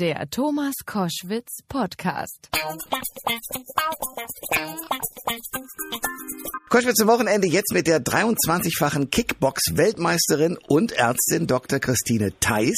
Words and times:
Der 0.00 0.30
Thomas 0.30 0.72
Koschwitz 0.86 1.58
Podcast. 1.68 2.48
Koschwitz 6.70 6.96
zum 6.96 7.08
Wochenende 7.08 7.48
jetzt 7.48 7.74
mit 7.74 7.86
der 7.86 8.00
23-fachen 8.00 9.10
Kickbox-Weltmeisterin 9.10 10.56
und 10.68 10.92
Ärztin 10.92 11.46
Dr. 11.46 11.80
Christine 11.80 12.32
Theis. 12.38 12.76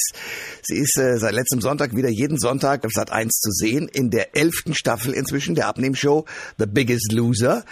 Sie 0.62 0.78
ist 0.78 0.98
äh, 0.98 1.18
seit 1.18 1.34
letztem 1.34 1.60
Sonntag 1.60 1.94
wieder 1.94 2.08
jeden 2.08 2.38
Sonntag 2.38 2.86
auf 2.86 2.90
Sat 2.92 3.12
1 3.12 3.30
zu 3.30 3.50
sehen 3.50 3.88
in 3.88 4.10
der 4.10 4.34
elften 4.34 4.74
Staffel 4.74 5.12
inzwischen 5.12 5.54
der 5.54 5.68
Abnehmshow 5.68 6.24
The 6.58 6.66
Biggest 6.66 7.12
Loser. 7.12 7.64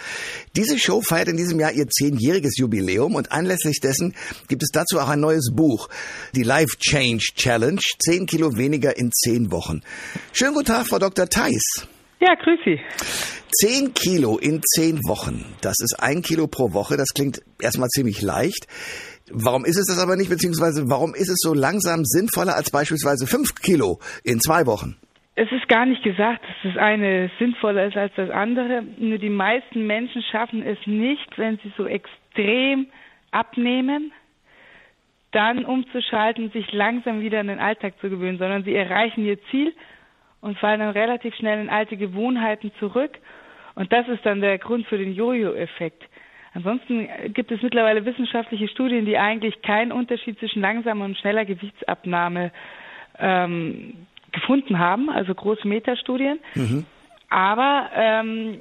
Diese 0.55 0.77
Show 0.77 1.01
feiert 1.01 1.27
in 1.27 1.37
diesem 1.37 1.59
Jahr 1.59 1.71
ihr 1.71 1.89
zehnjähriges 1.89 2.55
Jubiläum 2.57 3.15
und 3.15 3.31
anlässlich 3.31 3.79
dessen 3.81 4.13
gibt 4.47 4.61
es 4.61 4.69
dazu 4.71 4.99
auch 4.99 5.09
ein 5.09 5.19
neues 5.19 5.49
Buch, 5.51 5.89
die 6.35 6.43
Life 6.43 6.77
Change 6.77 7.33
Challenge, 7.35 7.81
10 8.05 8.27
Kilo 8.27 8.55
weniger 8.55 8.95
in 8.95 9.11
10 9.41 9.51
Wochen. 9.51 9.81
Schönen 10.33 10.53
guten 10.53 10.67
Tag, 10.67 10.87
Frau 10.87 10.99
Dr. 10.99 11.27
Theis. 11.27 11.87
Ja, 12.19 12.35
grüß 12.35 12.59
Sie. 12.65 12.79
10 13.65 13.93
Kilo 13.93 14.37
in 14.37 14.61
10 14.61 14.99
Wochen. 15.07 15.45
Das 15.61 15.75
ist 15.79 15.97
ein 15.99 16.21
Kilo 16.21 16.47
pro 16.47 16.73
Woche. 16.73 16.97
Das 16.97 17.09
klingt 17.13 17.41
erstmal 17.59 17.89
ziemlich 17.89 18.21
leicht. 18.21 18.67
Warum 19.31 19.65
ist 19.65 19.77
es 19.77 19.87
das 19.87 19.99
aber 19.99 20.15
nicht, 20.15 20.29
beziehungsweise 20.29 20.83
warum 20.87 21.15
ist 21.15 21.29
es 21.29 21.39
so 21.39 21.53
langsam 21.53 22.03
sinnvoller 22.03 22.55
als 22.55 22.69
beispielsweise 22.69 23.25
5 23.25 23.55
Kilo 23.55 23.99
in 24.23 24.39
zwei 24.39 24.65
Wochen? 24.65 24.97
Es 25.35 25.51
ist 25.51 25.67
gar 25.67 25.85
nicht 25.85 26.03
gesagt, 26.03 26.43
dass 26.43 26.73
das 26.73 26.77
eine 26.77 27.31
sinnvoller 27.39 27.87
ist 27.87 27.97
als 27.97 28.11
das 28.15 28.29
andere. 28.29 28.83
Nur 28.97 29.17
die 29.17 29.29
meisten 29.29 29.87
Menschen 29.87 30.21
schaffen 30.31 30.61
es 30.61 30.77
nicht, 30.85 31.37
wenn 31.37 31.57
sie 31.63 31.71
so 31.77 31.85
extrem 31.87 32.87
abnehmen, 33.31 34.11
dann 35.31 35.65
umzuschalten, 35.65 36.51
sich 36.51 36.71
langsam 36.71 37.21
wieder 37.21 37.39
an 37.39 37.47
den 37.47 37.59
Alltag 37.59 37.93
zu 37.99 38.09
gewöhnen, 38.09 38.37
sondern 38.37 38.63
sie 38.63 38.75
erreichen 38.75 39.25
ihr 39.25 39.41
Ziel 39.49 39.73
und 40.41 40.57
fallen 40.57 40.79
dann 40.79 40.89
relativ 40.89 41.33
schnell 41.35 41.59
in 41.59 41.69
alte 41.69 41.97
Gewohnheiten 41.97 42.71
zurück. 42.79 43.17
Und 43.75 43.93
das 43.93 44.07
ist 44.09 44.25
dann 44.25 44.41
der 44.41 44.57
Grund 44.57 44.85
für 44.87 44.97
den 44.97 45.13
Jojo-Effekt. 45.13 46.03
Ansonsten 46.53 47.07
gibt 47.33 47.51
es 47.51 47.61
mittlerweile 47.61 48.03
wissenschaftliche 48.03 48.67
Studien, 48.67 49.05
die 49.05 49.17
eigentlich 49.17 49.61
keinen 49.61 49.93
Unterschied 49.93 50.37
zwischen 50.39 50.61
langsamer 50.61 51.05
und 51.05 51.17
schneller 51.17 51.45
Gewichtsabnahme 51.45 52.51
ähm, 53.19 54.05
gefunden 54.33 54.77
haben, 54.77 55.09
also 55.09 55.33
große 55.33 55.65
Metastudien. 55.67 56.39
Mhm. 56.55 56.85
Aber 57.29 57.89
ähm, 57.95 58.59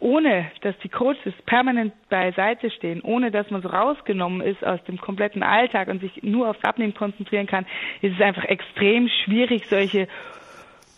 ohne 0.00 0.50
dass 0.62 0.76
die 0.78 0.88
Coaches 0.88 1.34
permanent 1.46 1.92
beiseite 2.08 2.70
stehen, 2.70 3.00
ohne 3.02 3.30
dass 3.30 3.50
man 3.50 3.62
so 3.62 3.68
rausgenommen 3.68 4.40
ist 4.40 4.64
aus 4.64 4.82
dem 4.84 4.98
kompletten 4.98 5.42
Alltag 5.42 5.88
und 5.88 6.00
sich 6.00 6.22
nur 6.22 6.48
aufs 6.48 6.62
Abnehmen 6.64 6.94
konzentrieren 6.94 7.46
kann, 7.46 7.66
ist 8.02 8.14
es 8.14 8.20
einfach 8.20 8.44
extrem 8.44 9.08
schwierig, 9.08 9.66
solche 9.68 10.08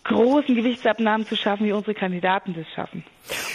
großen 0.05 0.55
Gewichtsabnahmen 0.55 1.27
zu 1.27 1.37
schaffen, 1.37 1.67
wie 1.67 1.73
unsere 1.73 1.95
Kandidaten 1.95 2.55
das 2.55 2.67
schaffen. 2.75 3.05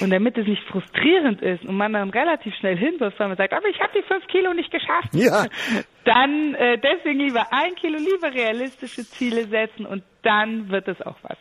Und 0.02 0.11
damit 0.11 0.38
es 0.38 0.47
nicht 0.47 0.64
frustrierend 0.64 1.41
ist 1.41 1.66
und 1.66 1.75
man 1.75 1.94
dann 1.94 2.11
relativ 2.11 2.53
schnell 2.55 2.77
hinwirft, 2.77 3.19
weil 3.19 3.27
man 3.27 3.38
sagt, 3.38 3.53
aber 3.53 3.67
ich 3.67 3.80
habe 3.80 3.91
die 3.95 4.03
fünf 4.03 4.27
Kilo 4.27 4.53
nicht 4.53 4.71
geschafft, 4.71 5.14
ja. 5.14 5.45
dann 6.06 6.56
äh, 6.56 6.78
deswegen 6.78 7.20
lieber 7.20 7.48
ein 7.52 7.76
Kilo, 7.76 7.98
lieber 7.98 8.34
realistische 8.34 9.06
Ziele 9.06 9.48
setzen 9.48 9.86
und 9.86 10.04
dann 10.22 10.70
wird 10.70 10.88
es 10.88 11.02
auch 11.02 11.18
was. 11.22 11.38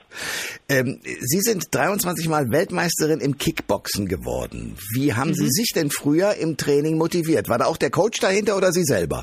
Ähm, 0.69 1.01
Sie 1.03 1.41
sind 1.41 1.75
23 1.75 2.29
Mal 2.29 2.51
Weltmeisterin 2.51 3.21
im 3.21 3.39
Kickboxen 3.39 4.07
geworden. 4.07 4.77
Wie 4.95 5.15
haben 5.15 5.31
mhm. 5.31 5.35
Sie 5.35 5.49
sich 5.49 5.73
denn 5.75 5.91
früher 5.91 6.35
im 6.35 6.57
Training 6.57 6.99
motiviert? 6.99 7.49
War 7.49 7.59
da 7.59 7.67
auch 7.67 7.77
der 7.77 7.91
Coach 7.91 8.21
dahinter 8.21 8.57
oder 8.57 8.73
Sie 8.73 8.85
selber? 8.85 9.23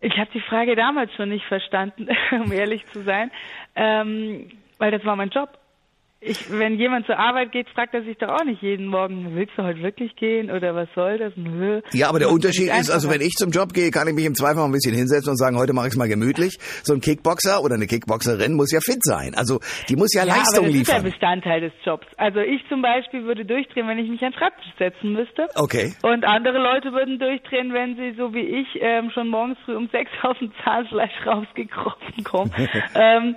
Ich 0.00 0.16
habe 0.16 0.30
die 0.32 0.42
Frage 0.48 0.76
damals 0.76 1.12
schon 1.14 1.30
nicht 1.30 1.44
verstanden, 1.46 2.08
um 2.30 2.52
ehrlich 2.52 2.84
zu 2.92 3.02
sein, 3.02 3.30
ähm, 3.74 4.50
weil 4.78 4.90
das 4.90 5.04
war 5.04 5.16
mein 5.16 5.30
Job 5.30 5.58
ich, 6.20 6.50
wenn 6.50 6.78
jemand 6.78 7.06
zur 7.06 7.16
Arbeit 7.16 7.52
geht, 7.52 7.68
fragt 7.68 7.94
er 7.94 8.02
sich 8.02 8.18
doch 8.18 8.28
auch 8.28 8.44
nicht 8.44 8.60
jeden 8.60 8.86
Morgen, 8.86 9.36
willst 9.36 9.52
du 9.56 9.62
heute 9.62 9.82
wirklich 9.82 10.16
gehen 10.16 10.50
oder 10.50 10.74
was 10.74 10.88
soll 10.94 11.16
das? 11.18 11.32
Nö. 11.36 11.80
Ja, 11.92 12.08
aber 12.08 12.18
der 12.18 12.30
Unterschied 12.30 12.70
ist, 12.70 12.90
also 12.90 13.08
wenn 13.08 13.20
ich 13.20 13.34
zum 13.34 13.50
Job 13.50 13.72
gehe, 13.72 13.92
kann 13.92 14.08
ich 14.08 14.14
mich 14.14 14.24
im 14.24 14.34
Zweifel 14.34 14.56
mal 14.56 14.64
ein 14.64 14.72
bisschen 14.72 14.94
hinsetzen 14.94 15.30
und 15.30 15.36
sagen, 15.36 15.56
heute 15.56 15.74
mache 15.74 15.86
ich 15.86 15.92
es 15.92 15.96
mal 15.96 16.08
gemütlich. 16.08 16.58
So 16.82 16.92
ein 16.92 17.00
Kickboxer 17.00 17.62
oder 17.62 17.76
eine 17.76 17.86
Kickboxerin 17.86 18.54
muss 18.54 18.72
ja 18.72 18.80
fit 18.80 19.04
sein. 19.04 19.34
Also 19.36 19.60
die 19.88 19.94
muss 19.94 20.12
ja, 20.12 20.24
ja 20.24 20.34
Leistung 20.34 20.64
aber 20.64 20.66
das 20.66 20.74
liefern. 20.74 21.04
Das 21.04 21.04
ist 21.04 21.04
ja 21.04 21.10
Bestandteil 21.10 21.60
des 21.60 21.72
Jobs. 21.84 22.06
Also 22.16 22.40
ich 22.40 22.66
zum 22.68 22.82
Beispiel 22.82 23.22
würde 23.22 23.44
durchdrehen, 23.44 23.86
wenn 23.86 23.98
ich 23.98 24.10
mich 24.10 24.22
an 24.24 24.32
den 24.32 24.38
Schreibtisch 24.38 24.72
setzen 24.76 25.12
müsste. 25.12 25.46
Okay. 25.54 25.94
Und 26.02 26.24
andere 26.24 26.58
Leute 26.58 26.90
würden 26.92 27.20
durchdrehen, 27.20 27.72
wenn 27.72 27.94
sie 27.94 28.14
so 28.18 28.34
wie 28.34 28.40
ich 28.42 28.66
ähm, 28.80 29.12
schon 29.14 29.28
morgens 29.28 29.58
früh 29.64 29.76
um 29.76 29.88
sechs 29.90 30.10
aus 30.22 30.36
dem 30.40 30.50
Zahnfleisch 30.64 31.14
rausgekrochen 31.24 32.24
kommen. 32.24 32.52
ähm, 32.96 33.36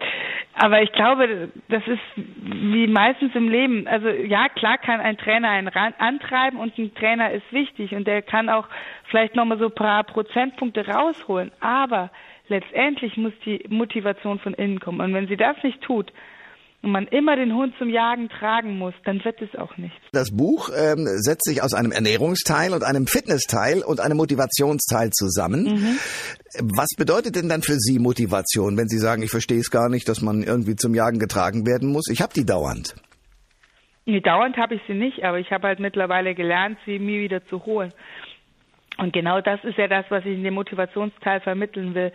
aber 0.53 0.81
ich 0.81 0.91
glaube, 0.91 1.50
das 1.69 1.88
ist 1.88 2.01
wie 2.16 2.88
meistens 2.88 3.34
im 3.35 3.47
Leben. 3.50 3.88
Also 3.88 4.09
ja, 4.09 4.50
klar 4.50 4.78
kann 4.78 5.00
ein 5.00 5.17
Trainer 5.17 5.50
einen 5.50 5.69
antreiben 5.69 6.59
und 6.59 6.78
ein 6.78 6.94
Trainer 6.94 7.31
ist 7.31 7.51
wichtig 7.51 7.95
und 7.95 8.06
der 8.06 8.22
kann 8.22 8.50
auch 8.50 8.67
vielleicht 9.06 9.35
nochmal 9.35 9.59
so 9.59 9.66
ein 9.66 9.75
paar 9.75 10.03
Prozentpunkte 10.03 10.85
rausholen. 10.88 11.51
Aber 11.61 12.11
letztendlich 12.50 13.16
muss 13.17 13.34
die 13.45 13.63
Motivation 13.69 14.40
von 14.40 14.53
innen 14.53 14.79
kommen. 14.79 15.00
Und 15.00 15.13
wenn 15.13 15.28
sie 15.28 15.38
das 15.38 15.56
nicht 15.63 15.81
tut, 15.81 16.11
und 16.83 16.91
man 16.91 17.05
immer 17.07 17.35
den 17.35 17.53
Hund 17.53 17.75
zum 17.77 17.89
Jagen 17.89 18.29
tragen 18.29 18.77
muss, 18.77 18.93
dann 19.05 19.23
wird 19.23 19.41
es 19.41 19.55
auch 19.55 19.77
nichts. 19.77 19.99
Das 20.13 20.35
Buch 20.35 20.69
ähm, 20.75 21.05
setzt 21.17 21.45
sich 21.45 21.61
aus 21.61 21.73
einem 21.73 21.91
Ernährungsteil 21.91 22.73
und 22.73 22.83
einem 22.83 23.05
Fitnessteil 23.05 23.83
und 23.83 23.99
einem 23.99 24.17
Motivationsteil 24.17 25.11
zusammen. 25.11 25.63
Mhm. 25.65 25.99
Was 26.75 26.89
bedeutet 26.97 27.35
denn 27.35 27.49
dann 27.49 27.61
für 27.61 27.75
Sie 27.75 27.99
Motivation, 27.99 28.77
wenn 28.77 28.87
Sie 28.87 28.97
sagen, 28.97 29.21
ich 29.21 29.29
verstehe 29.29 29.59
es 29.59 29.69
gar 29.69 29.89
nicht, 29.89 30.09
dass 30.09 30.21
man 30.21 30.41
irgendwie 30.41 30.75
zum 30.75 30.95
Jagen 30.95 31.19
getragen 31.19 31.67
werden 31.67 31.91
muss? 31.91 32.09
Ich 32.09 32.21
habe 32.21 32.33
die 32.33 32.45
dauernd. 32.45 32.95
Nee, 34.05 34.21
dauernd 34.21 34.57
habe 34.57 34.75
ich 34.75 34.81
sie 34.87 34.95
nicht, 34.95 35.23
aber 35.23 35.37
ich 35.37 35.51
habe 35.51 35.67
halt 35.67 35.79
mittlerweile 35.79 36.33
gelernt, 36.33 36.79
sie 36.85 36.97
mir 36.97 37.21
wieder 37.21 37.45
zu 37.45 37.63
holen. 37.65 37.93
Und 38.97 39.13
genau 39.13 39.39
das 39.41 39.63
ist 39.63 39.77
ja 39.77 39.87
das, 39.87 40.05
was 40.09 40.25
ich 40.25 40.33
in 40.33 40.43
dem 40.43 40.55
Motivationsteil 40.55 41.39
vermitteln 41.41 41.93
will 41.93 42.11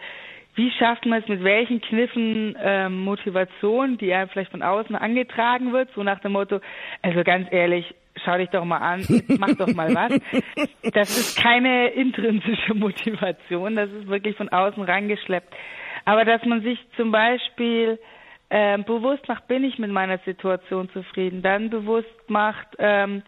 wie 0.56 0.70
schafft 0.72 1.06
man 1.06 1.20
es, 1.20 1.28
mit 1.28 1.44
welchen 1.44 1.80
Kniffen 1.80 2.56
ähm, 2.60 3.04
Motivation, 3.04 3.98
die 3.98 4.06
ja 4.06 4.26
vielleicht 4.26 4.50
von 4.50 4.62
außen 4.62 4.96
angetragen 4.96 5.72
wird, 5.72 5.90
so 5.94 6.02
nach 6.02 6.18
dem 6.20 6.32
Motto, 6.32 6.60
also 7.02 7.22
ganz 7.22 7.46
ehrlich, 7.52 7.94
schau 8.24 8.38
dich 8.38 8.48
doch 8.48 8.64
mal 8.64 8.78
an, 8.78 9.06
mach 9.38 9.54
doch 9.54 9.72
mal 9.74 9.94
was. 9.94 10.18
Das 10.94 11.10
ist 11.10 11.38
keine 11.38 11.88
intrinsische 11.88 12.74
Motivation, 12.74 13.76
das 13.76 13.90
ist 13.90 14.08
wirklich 14.08 14.36
von 14.36 14.48
außen 14.48 14.82
rangeschleppt. 14.82 15.54
Aber 16.06 16.24
dass 16.24 16.42
man 16.44 16.62
sich 16.62 16.78
zum 16.96 17.12
Beispiel 17.12 17.98
ähm, 18.48 18.84
bewusst 18.84 19.28
macht, 19.28 19.48
bin 19.48 19.64
ich 19.64 19.78
mit 19.78 19.90
meiner 19.90 20.18
Situation 20.18 20.88
zufrieden, 20.90 21.42
dann 21.42 21.68
bewusst 21.68 22.08
macht, 22.28 22.68
ähm, 22.78 23.22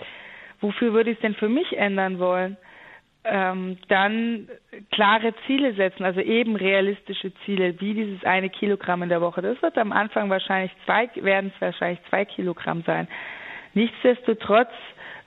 wofür 0.60 0.94
würde 0.94 1.10
ich 1.10 1.16
es 1.16 1.22
denn 1.22 1.34
für 1.34 1.48
mich 1.48 1.76
ändern 1.76 2.18
wollen? 2.18 2.56
Ähm, 3.24 3.78
dann 3.88 4.48
klare 4.90 5.34
Ziele 5.46 5.74
setzen, 5.74 6.04
also 6.04 6.20
eben 6.20 6.56
realistische 6.56 7.32
Ziele, 7.44 7.80
wie 7.80 7.94
dieses 7.94 8.24
eine 8.24 8.48
Kilogramm 8.48 9.02
in 9.02 9.08
der 9.08 9.20
Woche. 9.20 9.42
Das 9.42 9.60
wird 9.60 9.76
am 9.76 9.92
Anfang 9.92 10.30
wahrscheinlich 10.30 10.72
zwei, 10.84 11.10
werden 11.16 11.52
es 11.54 11.60
wahrscheinlich 11.60 12.00
zwei 12.08 12.24
Kilogramm 12.24 12.82
sein. 12.86 13.08
Nichtsdestotrotz 13.74 14.70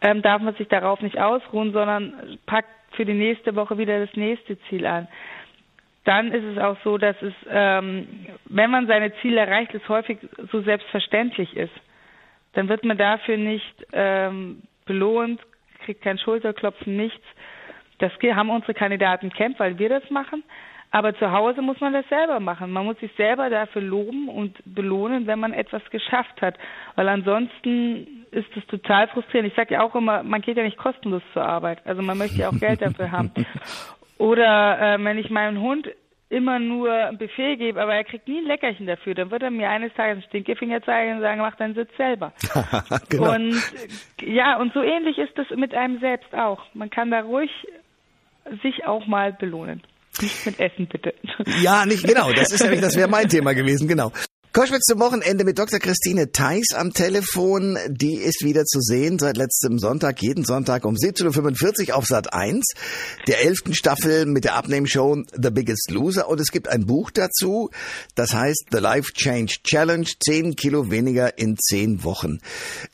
ähm, 0.01 0.21
darf 0.21 0.41
man 0.41 0.55
sich 0.55 0.67
darauf 0.67 1.01
nicht 1.01 1.19
ausruhen, 1.19 1.73
sondern 1.73 2.37
packt 2.45 2.69
für 2.91 3.05
die 3.05 3.13
nächste 3.13 3.55
Woche 3.55 3.77
wieder 3.77 3.99
das 3.99 4.15
nächste 4.15 4.59
Ziel 4.63 4.85
an. 4.85 5.07
Dann 6.03 6.31
ist 6.31 6.43
es 6.43 6.57
auch 6.57 6.77
so, 6.83 6.97
dass 6.97 7.15
es, 7.21 7.33
ähm, 7.49 8.07
wenn 8.45 8.71
man 8.71 8.87
seine 8.87 9.13
Ziele 9.21 9.41
erreicht, 9.41 9.73
es 9.75 9.87
häufig 9.87 10.17
so 10.51 10.61
selbstverständlich 10.61 11.55
ist. 11.55 11.73
Dann 12.53 12.67
wird 12.67 12.83
man 12.83 12.97
dafür 12.97 13.37
nicht 13.37 13.85
ähm, 13.93 14.63
belohnt, 14.85 15.39
kriegt 15.85 16.01
kein 16.01 16.17
Schulterklopfen, 16.17 16.97
nichts, 16.97 17.25
das 18.01 18.11
haben 18.35 18.49
unsere 18.49 18.73
Kandidaten 18.73 19.31
kennt, 19.31 19.59
weil 19.59 19.77
wir 19.77 19.89
das 19.89 20.09
machen. 20.09 20.43
Aber 20.93 21.15
zu 21.15 21.31
Hause 21.31 21.61
muss 21.61 21.79
man 21.79 21.93
das 21.93 22.07
selber 22.09 22.41
machen. 22.41 22.71
Man 22.71 22.85
muss 22.85 22.99
sich 22.99 23.11
selber 23.15 23.49
dafür 23.49 23.81
loben 23.81 24.27
und 24.27 24.57
belohnen, 24.65 25.25
wenn 25.25 25.39
man 25.39 25.53
etwas 25.53 25.81
geschafft 25.89 26.41
hat. 26.41 26.57
Weil 26.95 27.07
ansonsten 27.07 28.25
ist 28.31 28.49
es 28.57 28.67
total 28.67 29.07
frustrierend. 29.07 29.49
Ich 29.49 29.55
sage 29.55 29.75
ja 29.75 29.83
auch 29.83 29.95
immer, 29.95 30.21
man 30.21 30.41
geht 30.41 30.57
ja 30.57 30.63
nicht 30.63 30.77
kostenlos 30.77 31.23
zur 31.31 31.45
Arbeit. 31.45 31.79
Also 31.85 32.01
man 32.01 32.17
möchte 32.17 32.39
ja 32.39 32.49
auch 32.49 32.59
Geld 32.59 32.81
dafür 32.81 33.09
haben. 33.09 33.31
Oder 34.17 34.95
äh, 34.95 35.03
wenn 35.03 35.17
ich 35.17 35.29
meinem 35.29 35.61
Hund 35.61 35.87
immer 36.31 36.59
nur 36.59 36.91
ein 36.91 37.17
Buffet 37.17 37.57
gebe, 37.57 37.81
aber 37.81 37.93
er 37.93 38.05
kriegt 38.05 38.27
nie 38.27 38.39
ein 38.39 38.45
Leckerchen 38.45 38.87
dafür, 38.87 39.13
dann 39.13 39.31
wird 39.31 39.43
er 39.43 39.51
mir 39.51 39.69
eines 39.69 39.93
Tages 39.93 40.13
einen 40.13 40.23
Stinkefinger 40.23 40.81
zeigen 40.81 41.15
und 41.15 41.21
sagen, 41.21 41.41
mach 41.41 41.55
deinen 41.55 41.75
Sitz 41.75 41.89
selber. 41.97 42.31
genau. 43.09 43.35
Und 43.35 43.61
ja, 44.21 44.57
und 44.57 44.73
so 44.73 44.81
ähnlich 44.81 45.17
ist 45.17 45.37
das 45.37 45.49
mit 45.51 45.73
einem 45.73 45.99
selbst 45.99 46.33
auch. 46.33 46.63
Man 46.73 46.89
kann 46.89 47.11
da 47.11 47.21
ruhig 47.21 47.51
sich 48.63 48.85
auch 48.85 49.07
mal 49.07 49.33
belohnen. 49.33 49.81
Nicht 50.21 50.45
mit 50.45 50.59
Essen, 50.59 50.87
bitte. 50.87 51.13
Ja, 51.61 51.85
nicht 51.85 52.05
genau. 52.05 52.31
Das 52.31 52.51
ist 52.51 52.61
nämlich, 52.61 52.81
das 52.81 52.95
wäre 52.95 53.09
mein 53.09 53.29
Thema 53.29 53.53
gewesen, 53.53 53.87
genau. 53.87 54.11
Koschwitz 54.53 54.83
zum 54.83 54.99
Wochenende 54.99 55.45
mit 55.45 55.57
Dr. 55.57 55.79
Christine 55.79 56.33
Theis 56.33 56.73
am 56.75 56.91
Telefon. 56.91 57.77
Die 57.87 58.15
ist 58.15 58.43
wieder 58.43 58.65
zu 58.65 58.81
sehen 58.81 59.17
seit 59.17 59.37
letztem 59.37 59.79
Sonntag, 59.79 60.21
jeden 60.21 60.43
Sonntag 60.43 60.83
um 60.83 60.95
17.45 60.95 61.87
Uhr 61.87 61.95
auf 61.95 62.05
Sat 62.05 62.33
1, 62.33 62.73
der 63.27 63.45
elften 63.45 63.73
Staffel 63.73 64.25
mit 64.25 64.43
der 64.43 64.55
Abnehmshow 64.55 65.23
The 65.41 65.51
Biggest 65.51 65.89
Loser. 65.89 66.27
Und 66.27 66.41
es 66.41 66.51
gibt 66.51 66.67
ein 66.67 66.85
Buch 66.85 67.11
dazu, 67.11 67.69
das 68.15 68.33
heißt 68.33 68.65
The 68.71 68.79
Life 68.79 69.13
Change 69.13 69.55
Challenge, 69.63 70.05
10 70.21 70.57
Kilo 70.57 70.91
weniger 70.91 71.37
in 71.37 71.55
10 71.57 72.03
Wochen. 72.03 72.39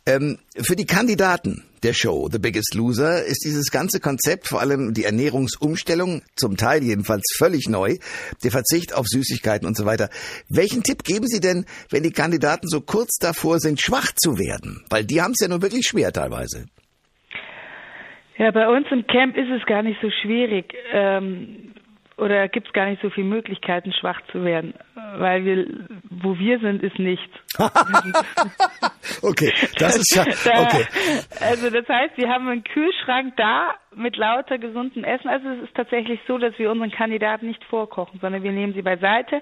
Ähm, 0.05 0.37
für 0.61 0.75
die 0.75 0.85
Kandidaten 0.85 1.63
der 1.83 1.93
Show 1.93 2.29
The 2.31 2.39
Biggest 2.39 2.73
Loser 2.75 3.23
ist 3.23 3.43
dieses 3.45 3.71
ganze 3.71 3.99
Konzept, 3.99 4.47
vor 4.47 4.59
allem 4.59 4.93
die 4.93 5.03
Ernährungsumstellung, 5.03 6.21
zum 6.35 6.57
Teil 6.57 6.83
jedenfalls 6.83 7.23
völlig 7.37 7.69
neu, 7.69 7.97
der 8.43 8.51
Verzicht 8.51 8.95
auf 8.95 9.05
Süßigkeiten 9.07 9.67
und 9.67 9.77
so 9.77 9.85
weiter. 9.85 10.09
Welchen 10.49 10.83
Tipp 10.83 11.03
geben 11.03 11.27
Sie 11.27 11.39
denn, 11.39 11.65
wenn 11.91 12.03
die 12.03 12.11
Kandidaten 12.11 12.67
so 12.67 12.81
kurz 12.81 13.17
davor 13.19 13.59
sind, 13.59 13.79
schwach 13.79 14.11
zu 14.15 14.37
werden? 14.37 14.83
Weil 14.89 15.05
die 15.05 15.21
haben 15.21 15.31
es 15.31 15.39
ja 15.41 15.47
nur 15.47 15.61
wirklich 15.61 15.85
schwer 15.87 16.11
teilweise. 16.11 16.65
Ja, 18.37 18.51
bei 18.51 18.67
uns 18.67 18.87
im 18.91 19.05
Camp 19.07 19.35
ist 19.35 19.49
es 19.49 19.65
gar 19.65 19.81
nicht 19.81 19.99
so 20.01 20.09
schwierig. 20.21 20.73
Ähm, 20.93 21.73
oder 22.17 22.47
gibt 22.47 22.67
es 22.67 22.73
gar 22.73 22.87
nicht 22.87 23.01
so 23.01 23.09
viele 23.11 23.27
Möglichkeiten, 23.27 23.93
schwach 23.93 24.19
zu 24.31 24.43
werden, 24.43 24.73
weil 25.17 25.45
wir, 25.45 25.67
wo 26.09 26.37
wir 26.37 26.59
sind, 26.59 26.81
ist 26.81 26.97
nichts. 26.97 27.31
okay, 29.21 29.53
das 29.77 29.97
ist 29.97 30.15
ja 30.15 30.23
okay. 30.23 30.85
also 31.39 31.69
das 31.69 31.87
heißt, 31.87 32.17
wir 32.17 32.27
haben 32.27 32.47
einen 32.47 32.63
Kühlschrank 32.63 33.35
da 33.37 33.75
mit 33.95 34.17
lauter 34.17 34.57
gesundem 34.57 35.03
Essen. 35.03 35.27
Also 35.27 35.47
es 35.49 35.63
ist 35.63 35.75
tatsächlich 35.75 36.19
so, 36.27 36.39
dass 36.39 36.57
wir 36.57 36.71
unseren 36.71 36.91
Kandidaten 36.91 37.47
nicht 37.47 37.63
vorkochen, 37.65 38.19
sondern 38.19 38.41
wir 38.41 38.51
nehmen 38.51 38.73
sie 38.73 38.81
beiseite. 38.81 39.41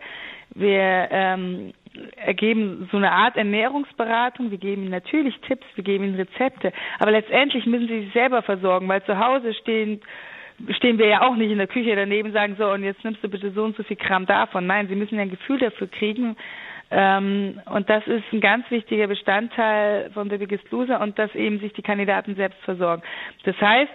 Wir 0.54 1.08
ähm, 1.12 1.74
ergeben 2.18 2.90
so 2.92 2.98
eine 2.98 3.12
Art 3.12 3.38
Ernährungsberatung. 3.38 4.52
Wir 4.52 4.58
geben 4.58 4.84
ihnen 4.84 4.92
natürlich 4.92 5.40
Tipps, 5.48 5.66
wir 5.76 5.84
geben 5.84 6.04
ihnen 6.04 6.16
Rezepte, 6.16 6.74
aber 7.00 7.12
letztendlich 7.12 7.66
müssen 7.66 7.88
sie 7.88 8.02
sich 8.02 8.14
selber 8.14 8.42
versorgen, 8.42 8.88
weil 8.90 9.04
zu 9.06 9.18
Hause 9.18 9.54
stehen 9.54 10.02
stehen 10.78 10.98
wir 10.98 11.08
ja 11.08 11.22
auch 11.22 11.36
nicht 11.36 11.52
in 11.52 11.58
der 11.58 11.68
Küche 11.68 11.96
daneben 11.96 12.32
sagen, 12.32 12.56
so, 12.58 12.70
und 12.72 12.84
jetzt 12.84 13.04
nimmst 13.04 13.24
du 13.24 13.30
bitte 13.30 13.52
so 13.52 13.64
und 13.64 13.76
so 13.76 13.84
viel 13.84 13.98
Gramm 13.98 14.26
davon. 14.26 14.66
Nein, 14.66 14.88
sie 14.88 14.96
müssen 14.96 15.16
ja 15.16 15.22
ein 15.22 15.30
Gefühl 15.30 15.60
dafür 15.60 15.88
kriegen. 15.88 16.36
Ähm, 16.92 17.60
und 17.66 17.90
das 17.90 18.06
ist 18.08 18.24
ein 18.32 18.42
ganz 18.42 18.70
wichtiger 18.70 19.08
Bestandteil 19.08 20.12
von 20.14 20.30
The 20.30 20.38
Biggest 20.38 20.70
Loser 20.72 21.02
und 21.02 21.18
dass 21.18 21.34
eben 21.34 21.60
sich 21.60 21.74
die 21.74 21.82
Kandidaten 21.82 22.36
selbst 22.36 22.60
versorgen. 22.64 23.02
Das 23.44 23.60
heißt, 23.60 23.92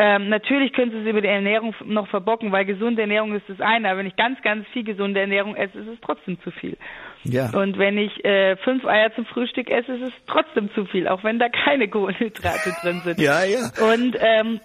ähm, 0.00 0.28
natürlich 0.28 0.72
können 0.74 0.92
sie 0.92 0.98
es 0.98 1.06
über 1.06 1.20
die 1.20 1.28
Ernährung 1.28 1.74
noch 1.84 2.06
verbocken, 2.06 2.52
weil 2.52 2.64
gesunde 2.64 3.02
Ernährung 3.02 3.34
ist 3.34 3.48
das 3.48 3.60
eine, 3.60 3.90
aber 3.90 3.98
wenn 3.98 4.06
ich 4.06 4.14
ganz, 4.14 4.40
ganz 4.42 4.64
viel 4.68 4.84
gesunde 4.84 5.18
Ernährung 5.18 5.56
esse, 5.56 5.76
ist 5.76 5.88
es 5.88 6.00
trotzdem 6.00 6.40
zu 6.42 6.52
viel. 6.52 6.76
Ja. 7.24 7.50
Und 7.50 7.78
wenn 7.78 7.98
ich 7.98 8.24
äh, 8.24 8.56
fünf 8.58 8.84
Eier 8.84 9.12
zum 9.16 9.26
Frühstück 9.26 9.68
esse, 9.68 9.94
ist 9.94 10.02
es 10.02 10.12
trotzdem 10.28 10.72
zu 10.74 10.84
viel, 10.84 11.08
auch 11.08 11.24
wenn 11.24 11.40
da 11.40 11.48
keine 11.48 11.88
Kohlenhydrate 11.88 12.74
drin 12.80 13.00
sind. 13.04 13.18
Ja, 13.18 13.42
ja. 13.42 13.70
Und 13.92 14.16
ähm, 14.20 14.60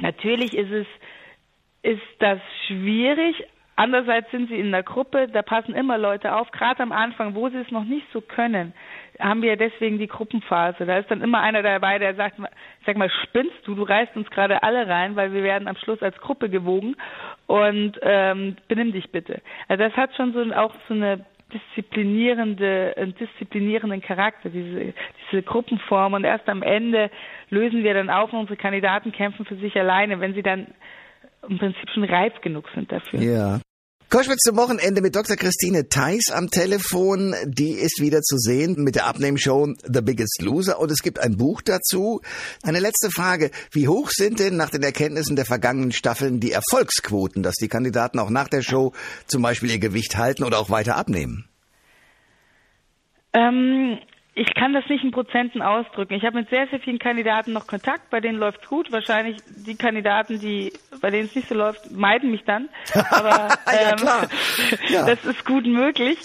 Natürlich 0.00 0.56
ist 0.56 0.70
es, 0.70 0.86
ist 1.82 2.02
das 2.18 2.38
schwierig. 2.66 3.44
Andererseits 3.76 4.28
sind 4.32 4.48
sie 4.48 4.58
in 4.58 4.72
der 4.72 4.82
Gruppe, 4.82 5.28
da 5.28 5.42
passen 5.42 5.72
immer 5.72 5.98
Leute 5.98 6.34
auf, 6.34 6.50
gerade 6.50 6.82
am 6.82 6.90
Anfang, 6.90 7.36
wo 7.36 7.48
sie 7.48 7.58
es 7.58 7.70
noch 7.70 7.84
nicht 7.84 8.06
so 8.12 8.20
können, 8.20 8.72
haben 9.20 9.40
wir 9.40 9.56
deswegen 9.56 9.98
die 9.98 10.08
Gruppenphase. 10.08 10.84
Da 10.84 10.98
ist 10.98 11.08
dann 11.12 11.22
immer 11.22 11.40
einer 11.40 11.62
dabei, 11.62 12.00
der 12.00 12.16
sagt, 12.16 12.40
sag 12.84 12.96
mal, 12.96 13.10
spinnst 13.22 13.66
du, 13.66 13.76
du 13.76 13.84
reißt 13.84 14.16
uns 14.16 14.28
gerade 14.30 14.64
alle 14.64 14.88
rein, 14.88 15.14
weil 15.14 15.32
wir 15.32 15.44
werden 15.44 15.68
am 15.68 15.76
Schluss 15.76 16.02
als 16.02 16.18
Gruppe 16.18 16.50
gewogen 16.50 16.96
und 17.46 18.00
ähm, 18.02 18.56
benimm 18.66 18.90
dich 18.90 19.12
bitte. 19.12 19.40
Also 19.68 19.84
das 19.84 19.96
hat 19.96 20.12
schon 20.16 20.32
so 20.32 20.42
auch 20.56 20.74
so 20.88 20.94
eine 20.94 21.24
disziplinierende, 21.52 22.94
einen 22.96 23.14
disziplinierenden 23.14 24.00
Charakter, 24.00 24.50
diese, 24.50 24.92
diese 25.30 25.42
Gruppenform. 25.42 26.14
Und 26.14 26.24
erst 26.24 26.48
am 26.48 26.62
Ende 26.62 27.10
lösen 27.50 27.82
wir 27.82 27.94
dann 27.94 28.10
auf 28.10 28.32
und 28.32 28.40
unsere 28.40 28.56
Kandidaten 28.56 29.12
kämpfen 29.12 29.44
für 29.46 29.56
sich 29.56 29.76
alleine, 29.78 30.20
wenn 30.20 30.34
sie 30.34 30.42
dann 30.42 30.68
im 31.48 31.58
Prinzip 31.58 31.88
schon 31.90 32.04
reif 32.04 32.40
genug 32.40 32.68
sind 32.74 32.90
dafür. 32.92 33.20
Ja. 33.20 33.60
Koschwitz 34.10 34.40
zum 34.40 34.56
Wochenende 34.56 35.02
mit 35.02 35.14
Dr. 35.14 35.36
Christine 35.36 35.90
Theis 35.90 36.30
am 36.32 36.48
Telefon. 36.48 37.34
Die 37.44 37.72
ist 37.72 38.00
wieder 38.00 38.22
zu 38.22 38.38
sehen 38.38 38.82
mit 38.82 38.94
der 38.94 39.04
Abnehmshow 39.04 39.74
The 39.84 40.00
Biggest 40.00 40.40
Loser 40.40 40.80
und 40.80 40.90
es 40.90 41.02
gibt 41.02 41.18
ein 41.18 41.36
Buch 41.36 41.60
dazu. 41.60 42.22
Eine 42.62 42.80
letzte 42.80 43.10
Frage. 43.10 43.50
Wie 43.70 43.86
hoch 43.86 44.08
sind 44.10 44.38
denn 44.38 44.56
nach 44.56 44.70
den 44.70 44.82
Erkenntnissen 44.82 45.36
der 45.36 45.44
vergangenen 45.44 45.92
Staffeln 45.92 46.40
die 46.40 46.52
Erfolgsquoten, 46.52 47.42
dass 47.42 47.56
die 47.56 47.68
Kandidaten 47.68 48.18
auch 48.18 48.30
nach 48.30 48.48
der 48.48 48.62
Show 48.62 48.94
zum 49.26 49.42
Beispiel 49.42 49.72
ihr 49.72 49.78
Gewicht 49.78 50.16
halten 50.16 50.42
oder 50.42 50.58
auch 50.58 50.70
weiter 50.70 50.96
abnehmen? 50.96 51.46
Ähm, 53.34 53.98
ich 54.38 54.54
kann 54.54 54.72
das 54.72 54.88
nicht 54.88 55.02
in 55.02 55.10
Prozenten 55.10 55.62
ausdrücken. 55.62 56.14
Ich 56.14 56.24
habe 56.24 56.38
mit 56.38 56.48
sehr, 56.48 56.68
sehr 56.68 56.78
vielen 56.78 57.00
Kandidaten 57.00 57.52
noch 57.52 57.66
Kontakt, 57.66 58.08
bei 58.10 58.20
denen 58.20 58.38
läuft's 58.38 58.68
gut. 58.68 58.92
Wahrscheinlich 58.92 59.36
die 59.66 59.74
Kandidaten, 59.74 60.38
die, 60.38 60.72
bei 61.00 61.10
denen 61.10 61.26
es 61.26 61.34
nicht 61.34 61.48
so 61.48 61.56
läuft, 61.56 61.90
meiden 61.90 62.30
mich 62.30 62.44
dann. 62.44 62.68
Aber 63.10 63.48
ähm, 63.66 63.98
ja, 64.04 64.22
ja. 64.90 65.06
das 65.06 65.24
ist 65.24 65.44
gut 65.44 65.66
möglich. 65.66 66.18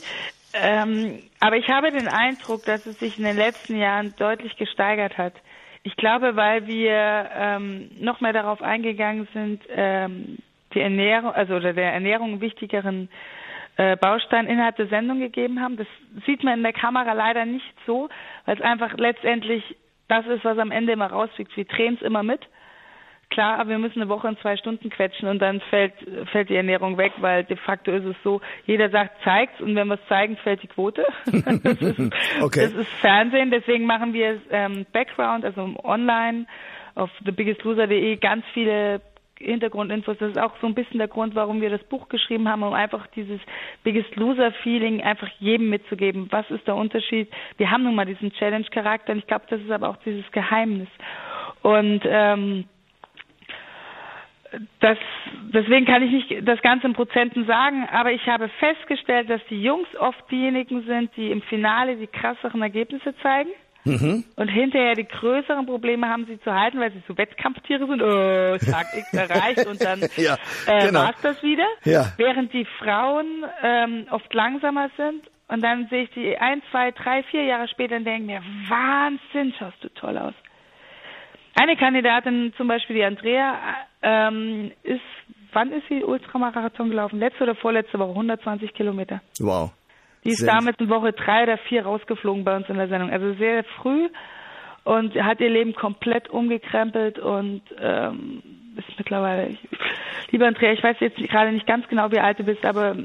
Ähm, 0.53 1.23
aber 1.39 1.57
ich 1.57 1.67
habe 1.69 1.91
den 1.91 2.07
Eindruck, 2.07 2.63
dass 2.65 2.85
es 2.85 2.99
sich 2.99 3.17
in 3.17 3.23
den 3.23 3.35
letzten 3.35 3.77
Jahren 3.77 4.13
deutlich 4.17 4.55
gesteigert 4.57 5.17
hat. 5.17 5.33
Ich 5.81 5.95
glaube, 5.95 6.35
weil 6.35 6.67
wir 6.67 7.29
ähm, 7.35 7.89
noch 7.99 8.21
mehr 8.21 8.33
darauf 8.33 8.61
eingegangen 8.61 9.27
sind, 9.33 9.63
ähm, 9.75 10.37
die 10.75 10.81
Ernährung, 10.81 11.31
also 11.31 11.55
oder 11.55 11.73
der 11.73 11.93
Ernährung 11.93 12.41
wichtigeren 12.41 13.09
äh, 13.77 13.95
Baustein 13.97 14.47
innerhalb 14.47 14.75
der 14.75 14.87
Sendung 14.87 15.19
gegeben 15.19 15.61
haben. 15.61 15.77
Das 15.77 15.87
sieht 16.25 16.43
man 16.43 16.55
in 16.55 16.63
der 16.63 16.73
Kamera 16.73 17.13
leider 17.13 17.45
nicht 17.45 17.73
so, 17.85 18.09
weil 18.45 18.55
es 18.55 18.61
einfach 18.61 18.93
letztendlich 18.97 19.63
das 20.07 20.25
ist, 20.27 20.43
was 20.43 20.57
am 20.57 20.71
Ende 20.71 20.93
immer 20.93 21.07
rausfliegt. 21.07 21.55
Wir 21.55 21.65
drehen 21.65 21.95
es 21.95 22.01
immer 22.01 22.23
mit. 22.23 22.41
Klar, 23.29 23.57
aber 23.57 23.71
wir 23.71 23.79
müssen 23.79 23.99
eine 23.99 24.09
Woche 24.09 24.27
in 24.27 24.37
zwei 24.37 24.57
Stunden 24.57 24.91
quetschen 24.91 25.27
und 25.27 25.39
dann 25.39 25.59
fällt, 25.71 25.93
fällt 26.31 26.49
die 26.49 26.55
Ernährung 26.55 26.99
weg, 26.99 27.13
weil 27.17 27.43
de 27.43 27.57
facto 27.57 27.91
ist 27.91 28.05
es 28.05 28.15
so, 28.23 28.41
jeder 28.67 28.91
sagt, 28.91 29.23
zeigt's 29.23 29.59
und 29.59 29.75
wenn 29.75 29.87
wir 29.87 29.95
es 29.95 30.07
zeigen, 30.07 30.37
fällt 30.37 30.61
die 30.61 30.67
Quote. 30.67 31.03
das, 31.25 31.81
ist, 31.81 31.99
okay. 32.41 32.61
das 32.61 32.73
ist 32.73 32.91
Fernsehen, 33.01 33.49
deswegen 33.49 33.87
machen 33.87 34.13
wir 34.13 34.39
ähm, 34.51 34.85
Background, 34.93 35.45
also 35.45 35.73
online 35.83 36.45
auf 36.93 37.09
thebiggestloser.de 37.25 38.17
ganz 38.17 38.45
viele 38.53 39.01
Hintergrundinfos. 39.43 40.17
Das 40.17 40.31
ist 40.31 40.37
auch 40.39 40.53
so 40.61 40.67
ein 40.67 40.73
bisschen 40.73 40.97
der 40.97 41.07
Grund, 41.07 41.35
warum 41.35 41.61
wir 41.61 41.69
das 41.69 41.83
Buch 41.85 42.09
geschrieben 42.09 42.47
haben, 42.49 42.63
um 42.63 42.73
einfach 42.73 43.07
dieses 43.07 43.39
Biggest 43.83 44.15
Loser 44.15 44.51
Feeling 44.63 45.01
einfach 45.01 45.29
jedem 45.39 45.69
mitzugeben. 45.69 46.27
Was 46.31 46.49
ist 46.51 46.67
der 46.67 46.75
Unterschied? 46.75 47.29
Wir 47.57 47.71
haben 47.71 47.83
nun 47.83 47.95
mal 47.95 48.05
diesen 48.05 48.31
Challenge-Charakter 48.33 49.13
und 49.13 49.19
ich 49.19 49.27
glaube, 49.27 49.45
das 49.49 49.61
ist 49.61 49.71
aber 49.71 49.89
auch 49.89 49.97
dieses 50.05 50.29
Geheimnis. 50.31 50.89
Und 51.61 52.01
ähm, 52.05 52.65
das, 54.79 54.97
deswegen 55.53 55.85
kann 55.85 56.03
ich 56.03 56.11
nicht 56.11 56.47
das 56.47 56.61
Ganze 56.61 56.87
in 56.87 56.93
Prozenten 56.93 57.45
sagen, 57.45 57.87
aber 57.91 58.11
ich 58.11 58.27
habe 58.27 58.49
festgestellt, 58.59 59.29
dass 59.29 59.41
die 59.49 59.61
Jungs 59.61 59.87
oft 59.99 60.29
diejenigen 60.29 60.83
sind, 60.83 61.15
die 61.15 61.31
im 61.31 61.41
Finale 61.43 61.95
die 61.95 62.07
krasseren 62.07 62.61
Ergebnisse 62.61 63.15
zeigen. 63.17 63.49
Mhm. 63.85 64.23
Und 64.35 64.47
hinterher 64.47 64.95
die 64.95 65.07
größeren 65.07 65.65
Probleme 65.65 66.07
haben 66.07 66.25
sie 66.25 66.39
zu 66.41 66.53
halten, 66.53 66.79
weil 66.79 66.91
sie 66.91 67.03
so 67.07 67.17
Wettkampftiere 67.17 67.85
sind. 67.85 68.01
Oh, 68.01 68.71
Tag 68.71 68.87
X 68.95 69.13
erreicht 69.13 69.65
und 69.65 69.83
dann 69.83 69.99
ja, 70.17 70.37
äh, 70.67 70.87
genau. 70.87 71.01
war's 71.01 71.21
das 71.21 71.41
wieder. 71.43 71.67
Ja. 71.83 72.13
Während 72.17 72.53
die 72.53 72.65
Frauen 72.79 73.43
ähm, 73.61 74.07
oft 74.09 74.33
langsamer 74.33 74.89
sind 74.97 75.23
und 75.47 75.61
dann 75.61 75.87
sehe 75.89 76.03
ich 76.03 76.09
die 76.11 76.37
ein, 76.37 76.61
zwei, 76.71 76.91
drei, 76.91 77.23
vier 77.23 77.43
Jahre 77.43 77.67
später 77.67 77.97
und 77.97 78.05
denke 78.05 78.25
mir, 78.25 78.41
Wahnsinn, 78.67 79.53
schaust 79.57 79.83
du 79.83 79.89
toll 79.89 80.17
aus. 80.17 80.33
Eine 81.55 81.77
Kandidatin, 81.77 82.53
zum 82.57 82.67
Beispiel 82.67 82.95
die 82.95 83.03
Andrea, 83.03 83.59
ähm, 84.01 84.71
ist, 84.81 85.01
wann 85.51 85.71
ist 85.71 85.87
sie 85.87 86.03
Ultramarathon 86.03 86.89
gelaufen? 86.89 87.19
Letzte 87.19 87.43
oder 87.43 87.55
vorletzte 87.55 87.99
Woche, 87.99 88.09
120 88.09 88.73
Kilometer. 88.73 89.21
Wow. 89.39 89.71
Die 90.23 90.29
ist 90.29 90.47
damals 90.47 90.77
in 90.79 90.89
Woche 90.89 91.13
drei 91.13 91.43
oder 91.43 91.57
vier 91.57 91.83
rausgeflogen 91.83 92.43
bei 92.43 92.55
uns 92.55 92.69
in 92.69 92.77
der 92.77 92.87
Sendung. 92.87 93.09
Also 93.09 93.33
sehr 93.33 93.63
früh 93.81 94.09
und 94.83 95.15
hat 95.15 95.39
ihr 95.39 95.49
Leben 95.49 95.73
komplett 95.73 96.29
umgekrempelt 96.29 97.19
und 97.19 97.61
ähm, 97.79 98.41
ist 98.77 98.97
mittlerweile, 98.97 99.49
ich, 99.49 99.59
lieber 100.31 100.47
Andrea, 100.47 100.73
ich 100.73 100.83
weiß 100.83 100.97
jetzt 100.99 101.17
gerade 101.17 101.51
nicht 101.51 101.67
ganz 101.67 101.87
genau, 101.87 102.11
wie 102.11 102.19
alt 102.19 102.39
du 102.39 102.43
bist, 102.43 102.65
aber 102.65 102.95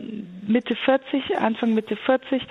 Mitte 0.47 0.75
40, 0.75 1.39
Anfang 1.39 1.75
Mitte 1.75 1.97
40 1.97 2.43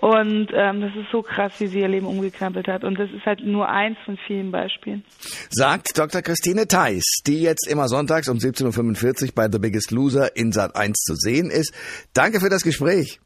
und 0.00 0.48
ähm, 0.54 0.80
das 0.80 0.94
ist 0.94 1.10
so 1.10 1.22
krass, 1.22 1.54
wie 1.58 1.66
sie 1.66 1.80
ihr 1.80 1.88
Leben 1.88 2.06
umgekrempelt 2.06 2.68
hat. 2.68 2.84
Und 2.84 3.00
das 3.00 3.10
ist 3.10 3.26
halt 3.26 3.44
nur 3.44 3.68
eins 3.68 3.98
von 4.04 4.16
vielen 4.28 4.52
Beispielen. 4.52 5.02
Sagt 5.50 5.98
Dr. 5.98 6.22
Christine 6.22 6.68
Theis, 6.68 7.04
die 7.26 7.42
jetzt 7.42 7.66
immer 7.68 7.88
sonntags 7.88 8.28
um 8.28 8.38
17.45 8.38 9.24
Uhr 9.24 9.28
bei 9.34 9.48
The 9.50 9.58
Biggest 9.58 9.90
Loser 9.90 10.36
in 10.36 10.52
Sat 10.52 10.76
1 10.76 10.98
zu 10.98 11.14
sehen 11.16 11.50
ist. 11.50 11.74
Danke 12.14 12.38
für 12.38 12.48
das 12.48 12.62
Gespräch. 12.62 13.18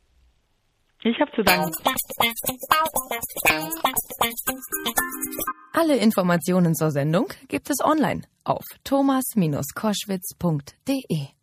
Ich 1.05 1.21
habe 1.21 1.33
zu 1.33 1.43
danken. 1.43 1.73
Alle 5.73 5.97
Informationen 5.97 6.77
zur 6.77 6.93
Sendung 6.93 7.27
gibt 7.49 7.71
es 7.71 7.85
online 7.85 8.23
auf 8.45 8.65
thomas-koschwitz.de. 8.85 11.42